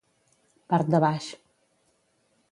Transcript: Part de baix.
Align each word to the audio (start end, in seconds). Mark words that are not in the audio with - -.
Part 0.73 0.89
de 0.95 1.01
baix. 1.03 1.27